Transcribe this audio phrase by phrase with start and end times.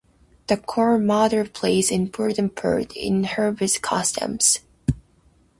[0.47, 4.61] The Corn Mother plays an important part in harvest customs.